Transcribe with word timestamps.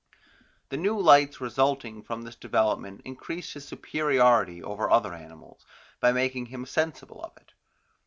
The 0.69 0.77
new 0.77 0.99
lights 0.99 1.39
resulting 1.39 2.01
from 2.01 2.23
this 2.23 2.33
development 2.35 3.01
increased 3.05 3.53
his 3.53 3.67
superiority 3.67 4.63
over 4.63 4.89
other 4.89 5.13
animals, 5.13 5.63
by 5.99 6.11
making 6.11 6.47
him 6.47 6.65
sensible 6.65 7.21
of 7.23 7.37
it. 7.37 7.53